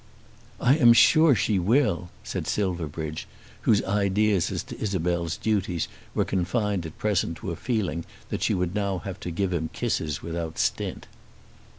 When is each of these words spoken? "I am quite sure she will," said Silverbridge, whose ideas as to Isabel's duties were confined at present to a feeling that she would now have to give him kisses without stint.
"I 0.59 0.77
am 0.77 0.87
quite 0.93 0.97
sure 0.97 1.35
she 1.35 1.59
will," 1.59 2.09
said 2.23 2.47
Silverbridge, 2.47 3.27
whose 3.61 3.83
ideas 3.83 4.51
as 4.51 4.63
to 4.63 4.81
Isabel's 4.81 5.37
duties 5.37 5.87
were 6.15 6.25
confined 6.25 6.87
at 6.87 6.97
present 6.97 7.37
to 7.37 7.51
a 7.51 7.55
feeling 7.55 8.05
that 8.29 8.41
she 8.41 8.55
would 8.55 8.73
now 8.73 8.97
have 8.97 9.19
to 9.19 9.29
give 9.29 9.53
him 9.53 9.69
kisses 9.73 10.23
without 10.23 10.57
stint. 10.57 11.05